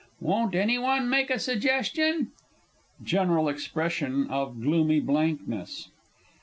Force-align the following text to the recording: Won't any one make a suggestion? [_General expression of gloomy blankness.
Won't 0.19 0.55
any 0.55 0.79
one 0.79 1.11
make 1.11 1.29
a 1.29 1.37
suggestion? 1.37 2.31
[_General 3.03 3.51
expression 3.51 4.25
of 4.31 4.59
gloomy 4.59 4.99
blankness. 4.99 5.89